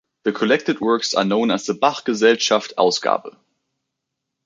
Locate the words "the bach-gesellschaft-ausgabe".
1.67-3.37